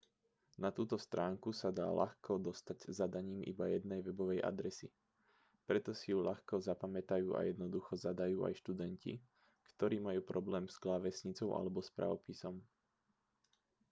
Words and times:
na 0.63 0.69
túto 0.77 0.95
stránku 1.05 1.49
sa 1.61 1.69
dá 1.79 1.85
ľahko 1.99 2.33
dostať 2.47 2.77
zadaním 2.99 3.41
iba 3.51 3.65
jednej 3.75 3.99
webovej 4.07 4.39
adresy 4.51 4.87
preto 5.69 5.89
si 5.99 6.05
ju 6.13 6.19
ľahko 6.29 6.55
zapamätajú 6.69 7.27
a 7.39 7.45
jednoducho 7.49 7.93
zadajú 8.05 8.37
aj 8.49 8.57
študenti 8.65 9.13
ktorí 9.77 9.97
majú 10.07 10.21
problém 10.33 10.65
s 10.73 10.81
klávesnicou 10.83 11.49
alebo 11.57 11.79
s 11.87 11.93
pravopisom 11.97 12.55